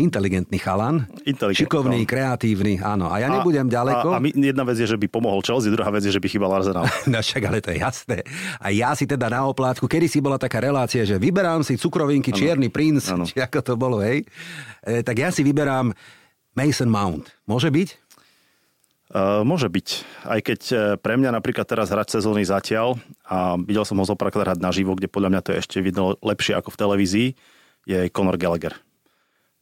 [0.00, 2.08] Inteligentný chalan, Inteligent, šikovný, no.
[2.08, 3.12] kreatívny, áno.
[3.12, 4.08] A ja nebudem a, ďaleko.
[4.10, 6.28] A, a my, jedna vec je, že by pomohol Chelsea, druhá vec je, že by
[6.32, 6.88] chýbal Arsenal.
[7.12, 8.24] no však, ale to je jasné.
[8.56, 12.32] A ja si teda na oplátku, kedy si bola taká relácia, že vyberám si cukrovinky,
[12.32, 12.40] ano.
[12.40, 13.28] Čierny princ, ano.
[13.28, 14.24] či ako to bolo, hej.
[14.82, 15.92] E, tak ja si vyberám
[16.56, 17.30] Mason Mount.
[17.46, 18.10] Môže byť?
[19.10, 19.88] Uh, môže byť.
[20.22, 22.94] Aj keď uh, pre mňa napríklad teraz hrať sezóny zatiaľ
[23.26, 26.54] a videl som ho zopárkrát hrať naživo, kde podľa mňa to je ešte vidno lepšie
[26.54, 27.28] ako v televízii,
[27.90, 28.78] je Conor Gallagher.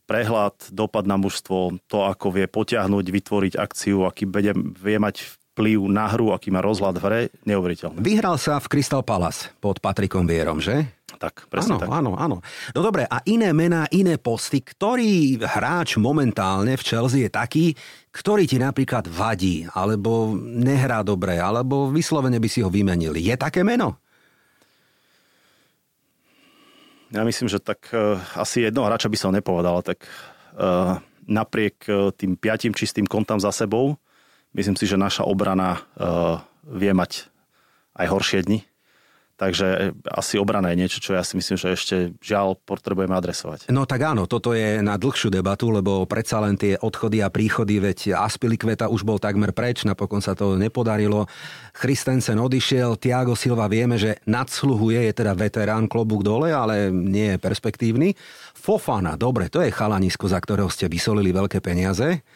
[0.09, 5.21] Prehľad, dopad na mužstvo, to ako vie potiahnuť, vytvoriť akciu, aký vie, vie mať
[5.53, 8.01] vplyv na hru, aký má rozhľad v hre, neuveriteľné.
[8.01, 10.89] Vyhral sa v Crystal Palace pod Patrikom Vierom, že?
[11.19, 11.89] Tak, presne áno, tak.
[11.91, 12.37] Áno, áno.
[12.73, 17.65] No dobre, a iné mená, iné posty, ktorý hráč momentálne v Chelsea je taký,
[18.15, 23.19] ktorý ti napríklad vadí, alebo nehrá dobre, alebo vyslovene by si ho vymenil.
[23.19, 23.99] Je také meno?
[27.09, 32.13] Ja myslím, že tak uh, asi jednoho hráča by som nepovedal, tak uh, napriek uh,
[32.13, 33.97] tým piatim čistým kontám za sebou,
[34.53, 37.33] myslím si, že naša obrana uh, vie mať
[37.97, 38.61] aj horšie dni.
[39.39, 43.71] Takže asi obrana je niečo, čo ja si myslím, že ešte žiaľ potrebujeme adresovať.
[43.71, 47.79] No tak áno, toto je na dlhšiu debatu, lebo predsa len tie odchody a príchody,
[47.79, 51.31] veď Aspilikveta už bol takmer preč, napokon sa to nepodarilo.
[51.71, 57.39] Christensen odišiel, Tiago Silva vieme, že nadsluhuje, je teda veterán klobúk dole, ale nie je
[57.39, 58.19] perspektívny.
[58.59, 62.27] Fofana, dobre, to je chalanisko, za ktorého ste vysolili veľké peniaze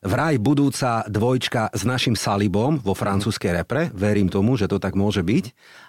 [0.00, 3.88] vraj budúca dvojčka s našim Salibom vo francúzskej repre.
[3.92, 5.44] Verím tomu, že to tak môže byť.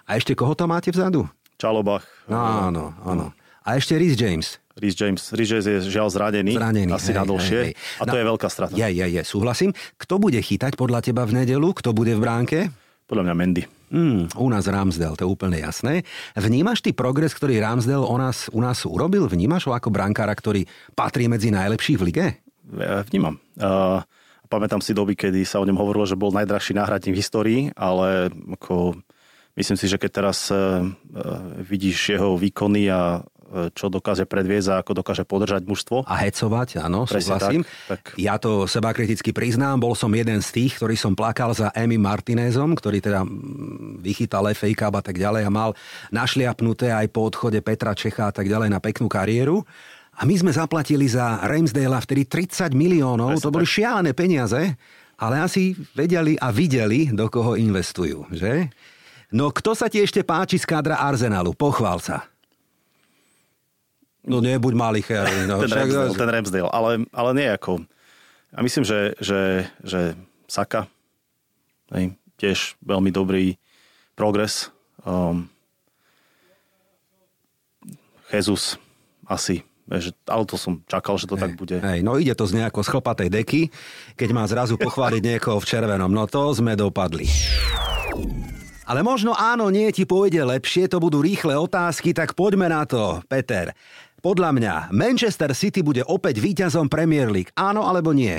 [0.06, 1.24] A ešte koho tam máte vzadu?
[1.56, 2.04] Čalobach.
[2.26, 3.26] No, áno, áno.
[3.62, 4.58] A ešte Rhys James.
[4.74, 5.30] Rhys James.
[5.30, 6.56] Rhys James je žiaľ zranený.
[6.56, 7.60] Zranený, asi hej, na dlhšie.
[7.60, 8.00] hej, hej.
[8.00, 8.72] A to No, je veľká strata.
[8.72, 9.70] Je, je, je, súhlasím.
[9.94, 11.68] Kto bude chytať podľa teba v nedelu?
[11.70, 12.58] Kto bude v bránke?
[13.06, 13.62] Podľa mňa Mendy.
[13.92, 16.00] Hmm, u nás Ramsdale, to je úplne jasné.
[16.32, 19.28] Vnímaš ty progres, ktorý Ramsdale u nás, u nás urobil?
[19.28, 20.64] Vnímaš ho ako brankára, ktorý
[20.96, 22.26] patrí medzi najlepších v lige?
[23.10, 23.42] Vnímam.
[23.58, 24.00] Uh,
[24.46, 28.28] pamätám si doby, kedy sa o ňom hovorilo, že bol najdrahší náhradník v histórii, ale
[28.54, 29.00] ako,
[29.56, 30.84] myslím si, že keď teraz uh,
[31.58, 36.80] vidíš jeho výkony a uh, čo dokáže predviesť a ako dokáže podržať mužstvo, A hecovať,
[36.80, 37.62] áno, Presne súhlasím.
[37.90, 38.20] tak, tak.
[38.20, 41.96] Ja to seba kriticky priznám, bol som jeden z tých, ktorý som plakal za Emi
[42.00, 45.74] Martinezom, ktorý teda mm, vychytal FA Cup a tak ďalej a mal
[46.12, 49.64] našliapnuté aj po odchode Petra Čecha a tak ďalej na peknú kariéru.
[50.12, 53.74] A my sme zaplatili za Ramsdale vtedy 30 miliónov, Presne to boli tak.
[53.74, 54.62] šialené peniaze,
[55.16, 58.68] ale asi vedeli a videli, do koho investujú, že?
[59.32, 61.56] No kto sa ti ešte páči z kádra Arsenalu?
[61.56, 62.28] Pochvál sa.
[64.22, 65.48] No nebuď malý cherný.
[65.48, 67.80] No, ten, však- Ramsdale, ten Ramsdale, ale, ale nie ako...
[68.52, 69.40] Ja myslím, že, že,
[69.80, 70.12] že
[70.44, 70.84] Saka,
[71.88, 73.56] hej, tiež veľmi dobrý
[74.12, 74.68] progres.
[75.08, 75.48] Um,
[78.28, 78.76] Jesus
[79.24, 81.76] asi, vieš, ale to som čakal, že to tak bude.
[81.84, 83.68] Hej, no ide to z nejako schlpatej deky,
[84.16, 86.08] keď má zrazu pochváliť niekoho v červenom.
[86.08, 87.28] No to sme dopadli.
[88.88, 93.22] Ale možno áno, nie ti pôjde lepšie, to budú rýchle otázky, tak poďme na to,
[93.30, 93.70] Peter.
[94.22, 97.50] Podľa mňa, Manchester City bude opäť víťazom Premier League.
[97.58, 98.38] Áno alebo nie?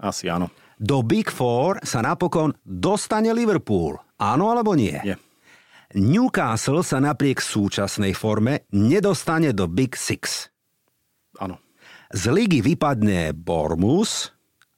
[0.00, 0.52] Asi áno.
[0.76, 3.96] Do Big Four sa napokon dostane Liverpool.
[4.20, 4.98] Áno alebo nie?
[5.00, 5.16] Nie.
[5.94, 10.50] Newcastle sa napriek súčasnej forme nedostane do Big Six.
[11.38, 11.62] Áno.
[12.10, 14.34] Z ligy vypadne Bournemouth,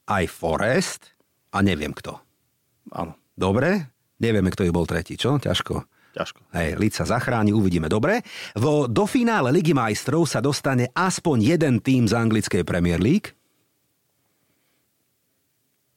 [0.08, 1.16] aj Forest
[1.56, 2.20] a neviem kto.
[2.92, 3.16] Áno.
[3.32, 3.96] Dobre?
[4.20, 5.36] Nevieme, kto by bol tretí, čo?
[5.36, 5.84] Ťažko.
[6.16, 6.40] Ťažko.
[6.56, 7.92] Hej, Lid sa zachráni, uvidíme.
[7.92, 8.24] Dobre?
[8.56, 13.36] Vo, do finále Ligy majstrov sa dostane aspoň jeden tým z anglickej Premier League.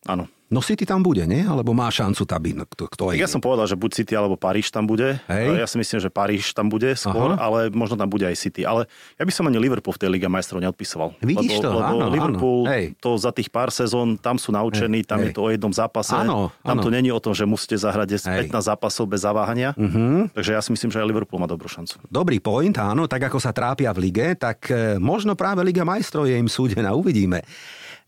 [0.08, 0.27] Áno.
[0.50, 1.46] No City tam bude, nie?
[1.46, 2.56] Alebo má šancu tam byť?
[2.58, 3.22] No, kto, kto je?
[3.22, 5.22] Ja som povedal, že buď City alebo Paríž tam bude.
[5.30, 5.62] Hej.
[5.62, 7.46] Ja si myslím, že Paríž tam bude skôr, Aha.
[7.46, 8.66] ale možno tam bude aj City.
[8.66, 8.90] Ale
[9.22, 11.14] ja by som ani Liverpool v tej Liga majstrov neodpisoval.
[11.22, 11.70] Vidíš lebo, to?
[11.70, 12.14] Lebo Áno, áno.
[12.14, 12.98] Liverpool Hej.
[12.98, 15.30] to za tých pár sezón, tam sú naučení, tam Hej.
[15.30, 16.18] je to o jednom zápase.
[16.18, 16.84] Áno, tam áno.
[16.84, 18.50] to není o tom, že musíte zahrať Hej.
[18.50, 19.78] 15 zápasov bez zaváhania.
[19.78, 20.34] Mhm.
[20.34, 22.02] Takže ja si myslím, že aj Liverpool má dobrú šancu.
[22.10, 26.26] Dobrý point, áno, tak ako sa trápia v lige, tak e, možno práve Liga majstrov
[26.26, 27.46] je im súdená, uvidíme.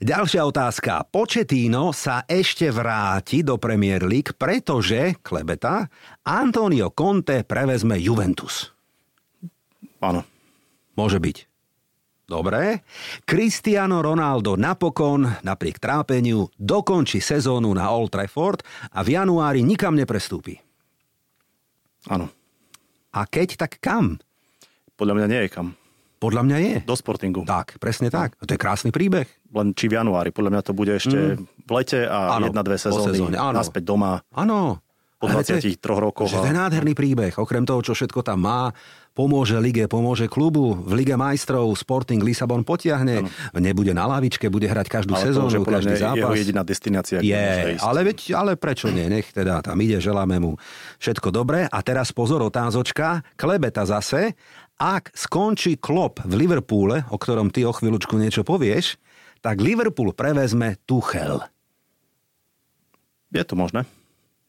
[0.02, 1.06] Ďalšia otázka.
[1.14, 5.94] Početíno sa ešte vráti do Premier League, pretože, klebeta,
[6.26, 8.74] Antonio Conte prevezme Juventus.
[10.02, 10.26] Áno.
[10.98, 11.38] Môže byť.
[12.26, 12.82] Dobre.
[13.30, 18.66] Cristiano Ronaldo napokon, napriek trápeniu, dokončí sezónu na Old Trafford
[18.98, 20.58] a v januári nikam neprestúpi.
[22.10, 22.26] Áno.
[23.14, 24.18] A keď, tak kam?
[24.98, 25.78] Podľa mňa nie je kam.
[26.22, 26.74] Podľa mňa je.
[26.86, 27.42] Do Sportingu.
[27.42, 28.38] Tak, presne tak.
[28.38, 29.26] To je krásny príbeh.
[29.50, 30.30] Len či v januári.
[30.30, 33.58] Podľa mňa to bude ešte v lete a Áno, jedna, dve sezóny sezóne, áno.
[33.58, 34.78] naspäť doma Áno.
[35.18, 36.30] po Ale to 23 rokoch.
[36.30, 36.60] To je A...
[36.62, 37.34] nádherný príbeh.
[37.36, 38.70] Okrem toho, čo všetko tam má,
[39.12, 40.72] pomôže lige, pomôže klubu.
[40.78, 43.26] V Lige majstrov Sporting Lisabon potiahne.
[43.54, 46.38] Nebude na lavičke, bude hrať každú Ale to sezónu, podľa každý mňa jeho zápas.
[46.40, 47.18] jediná destinácia.
[47.20, 49.10] Je, ale, veď, ale prečo nie?
[49.10, 50.56] Nech teda tam ide, želáme mu
[50.98, 51.68] všetko dobré.
[51.68, 53.22] A teraz pozor, otázočka.
[53.36, 54.34] Klebeta zase.
[54.82, 58.98] Ak skončí klop v Liverpoole, o ktorom ty o chvíľučku niečo povieš,
[59.38, 61.38] tak Liverpool prevezme Tuchel.
[63.30, 63.86] Je to možné.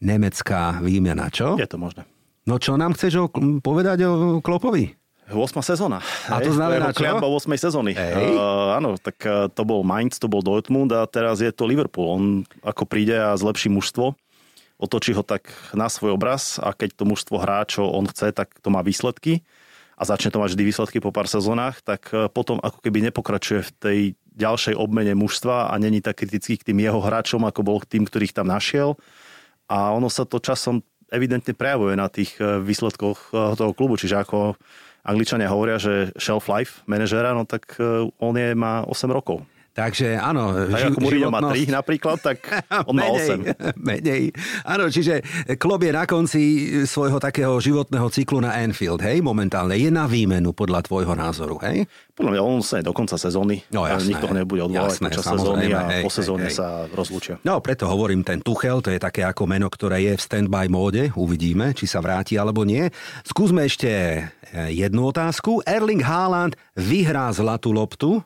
[0.01, 1.61] Nemecká výmena, čo?
[1.61, 2.09] Je to možné.
[2.49, 3.27] No čo nám chceš o,
[3.61, 4.97] povedať o Klopovi?
[5.29, 5.37] 8.
[5.61, 6.01] sezóna.
[6.33, 7.05] A to znamená čo?
[7.05, 7.53] Kliatba 8.
[7.61, 7.93] sezóny.
[7.93, 12.09] Uh, áno, tak uh, to bol Mainz, to bol Dortmund a teraz je to Liverpool.
[12.09, 12.25] On
[12.65, 14.17] ako príde a zlepší mužstvo,
[14.81, 18.49] otočí ho tak na svoj obraz a keď to mužstvo hrá, čo on chce, tak
[18.65, 19.45] to má výsledky
[20.03, 23.63] a začne to mať vždy výsledky po pár sezónach, tak uh, potom ako keby nepokračuje
[23.63, 23.99] v tej
[24.35, 28.03] ďalšej obmene mužstva a není tak kritický k tým jeho hráčom, ako bol k tým,
[28.11, 28.99] ktorých tam našiel.
[29.71, 34.01] A ono sa to časom evidentne prejavuje na tých výsledkoch toho klubu.
[34.01, 34.57] Čiže ako
[35.05, 37.77] Angličania hovoria, že shelf life manažera, no tak
[38.17, 39.45] on je, má 8 rokov.
[39.73, 40.53] Takže áno.
[40.53, 42.45] Tak ži- ako Mourinho má 3 napríklad, tak
[42.89, 43.57] on má 8.
[43.89, 44.37] Menej.
[44.69, 45.25] Áno, čiže
[45.57, 46.41] klub je na konci
[46.85, 49.73] svojho takého životného cyklu na Anfield, hej, momentálne.
[49.81, 51.89] Je na výmenu podľa tvojho názoru, hej?
[52.13, 53.65] Podľa mňa on sa do konca sezóny.
[53.73, 54.13] No jasné.
[54.13, 56.59] Nikto ho nebude odvolať jasné, počas sezóny a hej, po sezóne hej, hej.
[56.61, 57.35] sa rozlúčia.
[57.41, 61.09] No, preto hovorím, ten Tuchel, to je také ako meno, ktoré je v stand-by móde.
[61.17, 62.93] Uvidíme, či sa vráti alebo nie.
[63.25, 63.89] Skúsme ešte
[64.53, 65.65] jednu otázku.
[65.65, 68.21] Erling Haaland vyhrá zlatú loptu.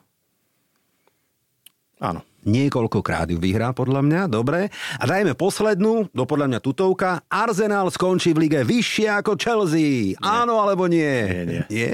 [1.97, 2.21] Áno.
[2.47, 4.71] Niekoľkokrát ju vyhrá, podľa mňa, dobre.
[4.95, 7.19] A dajme poslednú, do podľa mňa tutovka.
[7.27, 10.15] Arsenal skončí v lige vyššie ako Chelsea.
[10.15, 10.21] Nie.
[10.23, 11.03] Áno alebo nie?
[11.27, 11.63] Nie, nie.
[11.75, 11.93] nie?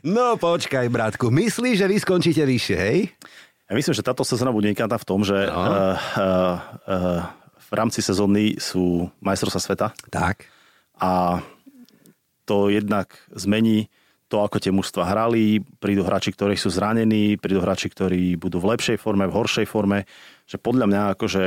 [0.00, 1.28] No počkaj, bratku.
[1.28, 2.98] Myslíš, že vy skončíte vyššie, hej?
[3.68, 5.52] Ja myslím, že táto sezóna bude unikátna v tom, že No.
[5.52, 6.56] uh, uh,
[6.88, 7.20] uh,
[7.60, 10.48] v rámci sezóny sú majstrovstvá sveta Tak.
[10.96, 11.38] a
[12.42, 13.86] to jednak zmení
[14.30, 18.78] to, ako tie mužstva hrali, prídu hráči, ktorí sú zranení, prídu hráči, ktorí budú v
[18.78, 20.06] lepšej forme, v horšej forme,
[20.46, 21.42] že podľa mňa akože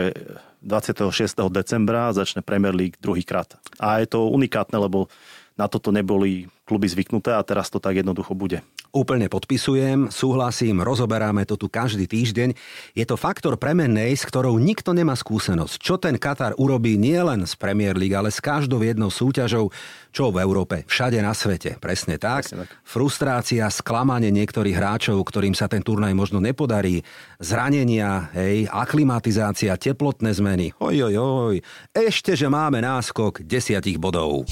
[0.59, 1.39] 26.
[1.47, 3.55] decembra začne Premier League druhýkrát.
[3.79, 5.07] A je to unikátne, lebo
[5.53, 8.63] na toto neboli kluby zvyknuté a teraz to tak jednoducho bude.
[8.93, 12.53] Úplne podpisujem, súhlasím, rozoberáme to tu každý týždeň.
[12.93, 15.75] Je to faktor premennej, s ktorou nikto nemá skúsenosť.
[15.81, 19.73] Čo ten Katar urobí nielen z Premier League, ale s každou jednou súťažou,
[20.13, 21.75] čo v Európe, všade na svete.
[21.81, 22.45] Presne tak.
[22.47, 22.71] Presne tak.
[22.85, 27.01] Frustrácia, sklamanie niektorých hráčov, ktorým sa ten turnaj možno nepodarí,
[27.41, 30.69] zranenia, hej, aklimatizácia, teplotné zmeny.
[30.77, 31.55] Oj, oj, oj.
[31.91, 34.45] Ešte, že máme náskok desiatich bodov.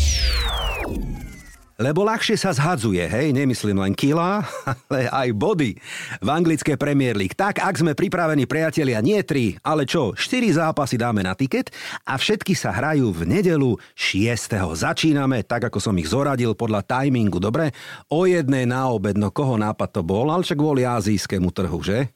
[1.82, 4.46] Lebo ľahšie sa zhadzuje, hej, nemyslím len kila,
[4.86, 5.74] ale aj body
[6.22, 7.34] v anglické Premier League.
[7.34, 11.74] Tak, ak sme pripravení, priatelia, nie tri, ale čo, štyri zápasy dáme na tiket
[12.06, 14.78] a všetky sa hrajú v nedelu 6.
[14.78, 17.74] Začíname, tak ako som ich zoradil podľa timingu, dobre?
[18.13, 22.13] O jednej na obed, no koho nápad to bol, ale však kvôli azijskému trhu, že?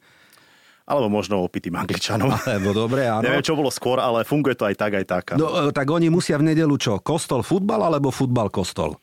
[0.86, 2.30] Alebo možno opitým Angličanom.
[2.46, 3.26] Lebo dobre, áno.
[3.26, 5.24] Neviem, čo bolo skôr, ale funguje to aj tak, aj tak.
[5.34, 7.02] No, e, tak oni musia v nedelu čo?
[7.02, 8.94] Kostol futbal alebo futbal kostol?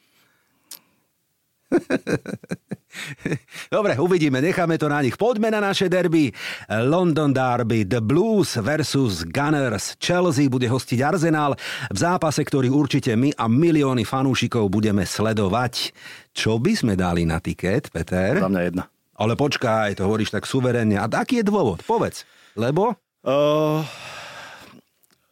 [3.73, 5.17] Dobre, uvidíme, necháme to na nich.
[5.17, 6.29] Poďme na naše derby.
[6.69, 9.97] London Derby, The Blues versus Gunners.
[9.97, 11.57] Chelsea bude hostiť Arsenal
[11.89, 15.93] v zápase, ktorý určite my a milióny fanúšikov budeme sledovať.
[16.33, 18.37] Čo by sme dali na tiket, Peter?
[18.41, 18.83] Za mňa jedna.
[19.13, 20.97] Ale počkaj, to hovoríš tak suverénne.
[20.97, 21.85] A aký je dôvod?
[21.85, 22.25] Povedz.
[22.57, 22.97] Lebo?
[23.23, 23.85] Uh,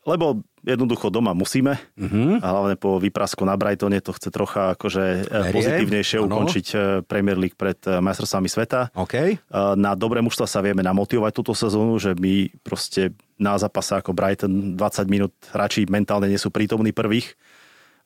[0.06, 1.78] lebo jednoducho doma musíme.
[1.97, 2.06] Mhm.
[2.06, 2.34] Uh-huh.
[2.41, 6.26] A hlavne po výprasku na Brightone to chce trocha akože e, Veriem, pozitívnejšie áno.
[6.30, 8.93] ukončiť e, Premier League pred e, majstrovstvami sveta.
[8.93, 9.15] OK.
[9.17, 9.34] E,
[9.76, 14.78] Na dobré mužstva sa vieme namotivovať túto sezónu, že my proste na zápase ako Brighton
[14.78, 17.34] 20 minút hráči mentálne nie sú prítomní prvých.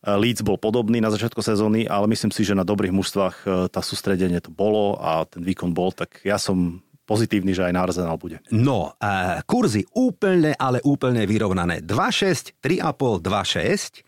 [0.06, 4.38] Leeds bol podobný na začiatku sezóny, ale myslím si, že na dobrých mužstvách tá sústredenie
[4.38, 8.42] to bolo a ten výkon bol, tak ja som pozitívny, že aj na Arsenal bude.
[8.50, 11.86] No, uh, kurzy úplne, ale úplne vyrovnané.
[11.86, 14.02] 2,6, 3,5, 2,6.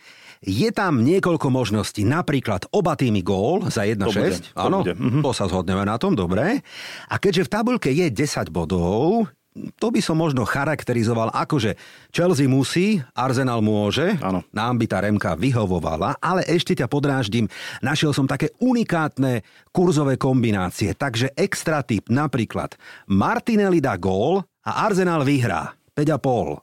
[0.46, 3.98] Je tam niekoľko možností, napríklad oba týmy gól za 1,6.
[3.98, 5.22] To bude, to Áno, bude, mhm.
[5.26, 6.62] to sa zhodneme na tom, dobre.
[7.10, 9.30] A keďže v tabulke je 10 bodov,
[9.76, 11.72] to by som možno charakterizoval ako, že
[12.10, 14.42] Chelsea musí, Arsenal môže, Áno.
[14.50, 20.94] nám by tá Remka vyhovovala, ale ešte ťa podráždim, našiel som také unikátne kurzové kombinácie,
[20.94, 26.62] takže extra tip, napríklad Martinelli dá gól a Arsenal vyhrá 5,5.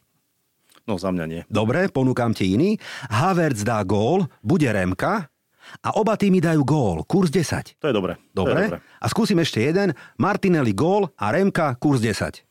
[0.85, 1.43] No za mňa nie.
[1.49, 2.77] Dobre, ponúkam ti iný.
[3.09, 5.33] Havertz dá gól, bude Remka
[5.81, 7.81] a oba týmy dajú gól, kurz 10.
[7.81, 8.21] To je dobre.
[8.37, 8.53] To Dobre?
[8.53, 8.81] je dobre.
[9.01, 9.97] A skúsim ešte jeden.
[10.21, 12.45] Martinelli gól a Remka kurz 10.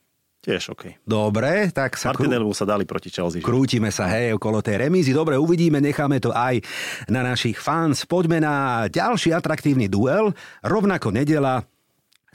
[0.43, 0.99] Tiež OK.
[1.07, 2.27] Dobre, tak sa krú...
[2.27, 3.39] Martinelli sa dali proti Chelsea.
[3.39, 5.15] krútime sa hej okolo tej remízy.
[5.15, 6.59] Dobre, uvidíme, necháme to aj
[7.07, 8.03] na našich fans.
[8.03, 10.35] Poďme na ďalší atraktívny duel.
[10.67, 11.63] Rovnako nedela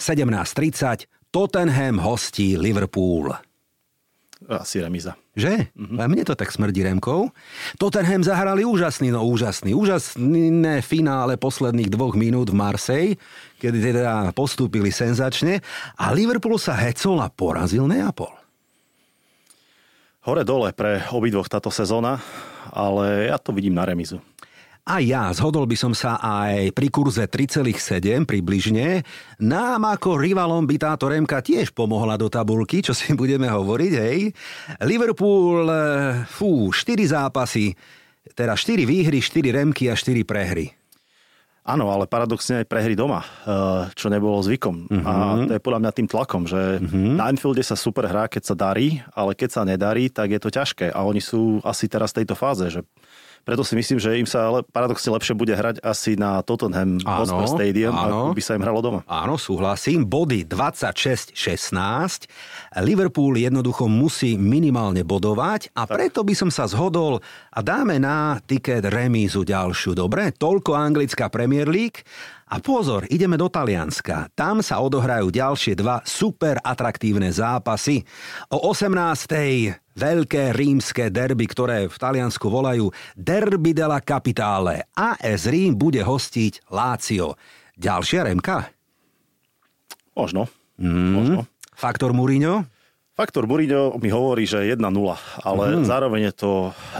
[0.01, 1.05] 17.30.
[1.29, 3.48] Tottenham hostí Liverpool.
[4.49, 5.13] Asi remíza.
[5.37, 5.69] Že?
[5.77, 5.99] Mm-hmm.
[6.01, 7.29] A mne to tak smrdí Remkou.
[7.77, 13.21] Tottenham zahrali úžasný, no úžasný, úžasné finále posledných dvoch minút v Marseille,
[13.61, 15.61] kedy teda postúpili senzačne
[16.01, 18.33] a Liverpool sa hecol a porazil Neapol.
[20.25, 22.17] Hore-dole pre obidvoch táto sezóna,
[22.73, 24.17] ale ja to vidím na remizu.
[24.89, 29.05] A ja zhodol by som sa aj pri kurze 3,7 približne.
[29.37, 34.33] Nám ako rivalom by táto remka tiež pomohla do tabulky, čo si budeme hovoriť, hej.
[34.89, 37.77] Liverpool, eh, fú, 4 zápasy,
[38.33, 40.73] teda 4 výhry, 4 remky a 4 prehry.
[41.69, 44.89] Áno, ale paradoxne aj prehry doma, eh, čo nebolo zvykom.
[44.89, 45.05] Uh-huh.
[45.05, 45.13] A
[45.45, 47.13] to je podľa mňa tým tlakom, že uh-huh.
[47.13, 50.49] na Anfielde sa super hrá, keď sa darí, ale keď sa nedarí, tak je to
[50.49, 50.89] ťažké.
[50.97, 52.81] A oni sú asi teraz v tejto fáze, že
[53.49, 57.49] preto si myslím, že im sa ale paradoxne lepšie bude hrať asi na Tottenham Hotspur
[57.49, 58.29] Stadium, áno.
[58.29, 59.01] ako by sa im hralo doma.
[59.09, 60.05] Áno, súhlasím.
[60.05, 62.29] Body 26-16.
[62.85, 65.97] Liverpool jednoducho musí minimálne bodovať a tak.
[65.97, 69.97] preto by som sa zhodol a dáme na tiket remízu ďalšiu.
[69.97, 70.29] Dobre?
[70.37, 72.05] Toľko anglická Premier League.
[72.49, 74.33] A pozor, ideme do Talianska.
[74.33, 78.01] Tam sa odohrajú ďalšie dva super atraktívne zápasy.
[78.49, 78.89] O 18.
[79.93, 84.89] veľké rímske derby, ktoré v Taliansku volajú Derby della Capitale.
[84.97, 87.37] AS Rím bude hostiť Lácio.
[87.77, 88.73] Ďalšia remka?
[90.17, 90.49] Možno.
[90.81, 91.13] Mm.
[91.13, 91.39] Možno.
[91.77, 92.65] Faktor Mourinho?
[93.13, 94.81] Faktor Mourinho mi hovorí, že 1-0,
[95.45, 95.85] ale mm.
[95.85, 96.53] zároveň je to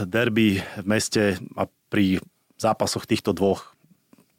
[0.05, 2.21] derby v meste a pri
[2.59, 3.78] zápasoch týchto dvoch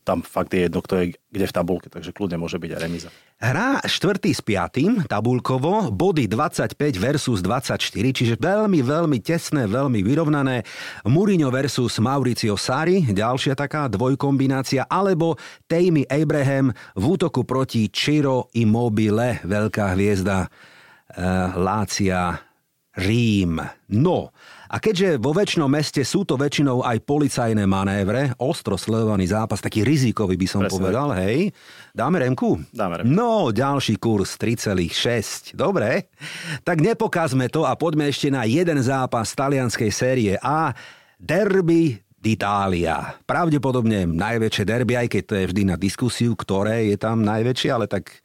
[0.00, 3.08] tam fakt je jedno, kto je kde v tabulke, takže kľudne môže byť aj remiza.
[3.38, 7.78] Hrá štvrtý s piatým, tabulkovo, body 25 versus 24,
[8.10, 10.66] čiže veľmi, veľmi tesné, veľmi vyrovnané.
[11.06, 15.38] Mourinho versus Mauricio Sari, ďalšia taká dvojkombinácia, alebo
[15.70, 22.50] Tammy Abraham v útoku proti Ciro Immobile, veľká hviezda uh, Lácia
[22.98, 23.62] Rím.
[23.94, 24.34] No,
[24.70, 29.82] a keďže vo väčšnom meste sú to väčšinou aj policajné manévre, ostro sledovaný zápas, taký
[29.82, 30.74] rizikový by som Presne.
[30.78, 31.50] povedal, hej,
[31.90, 32.54] dáme remku?
[32.70, 33.10] Dáme remku.
[33.10, 35.58] No, ďalší kurz 3,6.
[35.58, 36.14] Dobre,
[36.62, 40.70] tak nepokazme to a poďme ešte na jeden zápas talianskej série A.
[41.18, 43.18] Derby d'Italia.
[43.26, 47.90] Pravdepodobne najväčšie derby, aj keď to je vždy na diskusiu, ktoré je tam najväčšie, ale
[47.90, 48.22] tak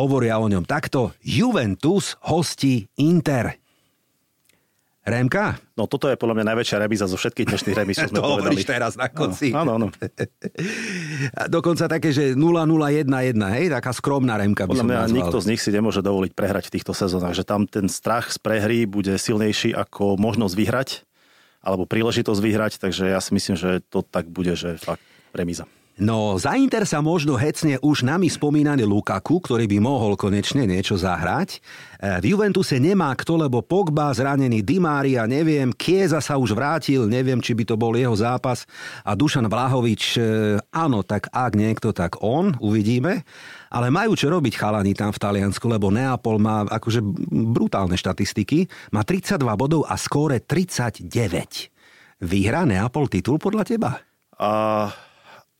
[0.00, 1.12] hovoria o ňom takto.
[1.20, 3.63] Juventus hostí Inter.
[5.04, 5.60] Remka?
[5.76, 8.64] No toto je podľa mňa najväčšia remíza zo všetkých dnešných remíz, čo sme to povedali.
[8.64, 9.52] Teraz na konci.
[9.52, 9.86] Áno, áno.
[11.54, 15.18] Dokonca také, že 0-0-1-1, hej, taká skromná remka by Podľa mňa nazval.
[15.20, 18.40] nikto z nich si nemôže dovoliť prehrať v týchto sezónach, že tam ten strach z
[18.40, 20.90] prehry bude silnejší ako možnosť vyhrať
[21.64, 25.68] alebo príležitosť vyhrať, takže ja si myslím, že to tak bude, že fakt remíza.
[25.94, 30.98] No, za Inter sa možno hecne už nami spomínaný Lukaku, ktorý by mohol konečne niečo
[30.98, 31.62] zahrať.
[32.02, 37.06] E, v Juventuse nemá kto, lebo Pogba, zranený Di Maria, neviem, Kieza sa už vrátil,
[37.06, 38.66] neviem, či by to bol jeho zápas.
[39.06, 40.20] A Dušan Vlahovič, e,
[40.74, 43.22] áno, tak ak niekto, tak on, uvidíme.
[43.70, 47.06] Ale majú čo robiť chalani tam v Taliansku, lebo Neapol má akože
[47.54, 48.66] brutálne štatistiky.
[48.90, 51.06] Má 32 bodov a skóre 39.
[52.18, 54.02] Vyhrá Neapol titul podľa teba?
[54.42, 54.90] A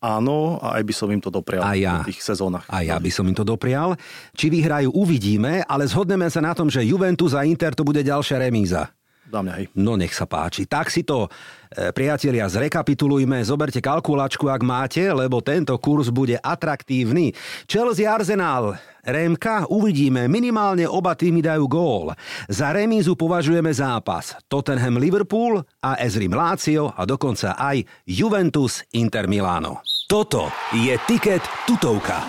[0.05, 2.69] áno, a aj by som im to doprial a ja, v tých sezónach.
[2.69, 3.97] A ja by som im to doprial.
[4.37, 8.37] Či vyhrajú, uvidíme, ale zhodneme sa na tom, že Juventus a Inter to bude ďalšia
[8.37, 8.93] remíza.
[9.25, 9.65] Za mňa, hej.
[9.73, 10.69] No nech sa páči.
[10.69, 11.25] Tak si to,
[11.73, 13.41] e, priatelia, zrekapitulujme.
[13.41, 17.33] Zoberte kalkulačku, ak máte, lebo tento kurz bude atraktívny.
[17.65, 18.77] Chelsea Arsenal.
[19.05, 22.13] Remka, uvidíme, minimálne oba týmy dajú gól.
[22.49, 29.85] Za remízu považujeme zápas Tottenham Liverpool a Ezrim Lazio a dokonca aj Juventus Inter Milano.
[30.05, 32.21] Toto je tiket tutovka.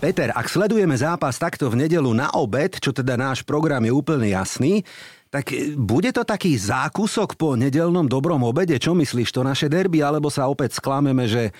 [0.00, 4.32] Peter, ak sledujeme zápas takto v nedelu na obed, čo teda náš program je úplne
[4.32, 4.80] jasný,
[5.28, 8.80] tak e, bude to taký zákusok po nedelnom dobrom obede?
[8.80, 10.00] Čo myslíš, to naše derby?
[10.00, 11.52] Alebo sa opäť sklameme, že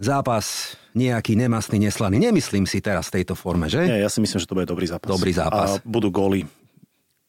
[0.00, 2.16] zápas nejaký nemastný, neslaný.
[2.16, 3.84] Nemyslím si teraz v tejto forme, že?
[3.84, 5.12] Nie, ja si myslím, že to bude dobrý zápas.
[5.12, 5.76] Dobrý zápas.
[5.76, 6.48] A budú góly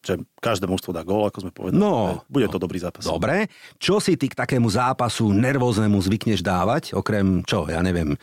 [0.01, 1.77] že každé mužstvo dá gól, ako sme povedali.
[1.77, 3.05] No, bude to dobrý zápas.
[3.05, 3.47] Dobre.
[3.77, 6.97] Čo si ty k takému zápasu nervóznemu zvykneš dávať?
[6.97, 8.17] Okrem, čo, ja neviem,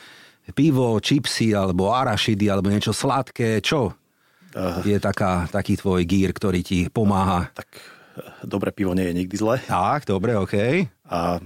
[0.59, 3.95] pivo, čipsy, alebo arašidy, alebo niečo sladké, čo?
[4.59, 7.53] Uh, je taká, taký tvoj gír, ktorý ti pomáha?
[7.55, 9.57] Tak eh, dobré pivo nie je nikdy zle.
[9.63, 10.35] Tak, dobre.
[10.35, 10.91] Okay.
[11.07, 11.39] A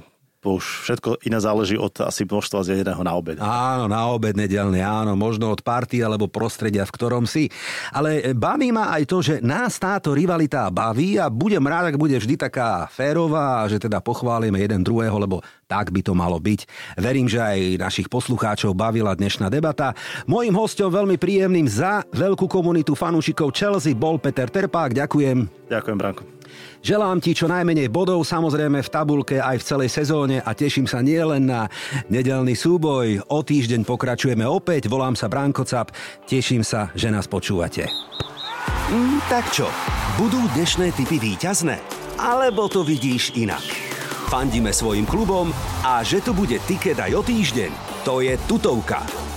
[0.42, 3.38] už všetko iné záleží od asi množstva zjedeného na obed.
[3.38, 7.46] Áno, na obed nedelný, áno, možno od party alebo prostredia, v ktorom si.
[7.94, 12.18] Ale baví ma aj to, že nás táto rivalita baví a budem rád, ak bude
[12.18, 16.68] vždy taká férová že teda pochválime jeden druhého, lebo tak by to malo byť.
[17.00, 19.96] Verím, že aj našich poslucháčov bavila dnešná debata.
[20.29, 24.92] Mojím hostom veľmi príjemným za veľkú komunitu fanúšikov Chelsea bol Peter Terpák.
[24.92, 25.71] Ďakujem.
[25.73, 26.42] Ďakujem, Branko.
[26.83, 30.98] Želám ti čo najmenej bodov samozrejme v tabulke aj v celej sezóne a teším sa
[30.98, 31.71] nielen na
[32.11, 33.23] nedelný súboj.
[33.31, 35.94] O týždeň pokračujeme opäť, volám sa Branko Cap,
[36.27, 37.87] teším sa, že nás počúvate.
[38.90, 39.71] Mm, tak čo,
[40.19, 41.79] budú dnešné typy výťazné?
[42.19, 43.63] Alebo to vidíš inak?
[44.29, 45.53] Fandíme svojim klubom
[45.85, 47.73] a že tu bude tiket aj o týždeň,
[48.03, 49.31] to je tutovka.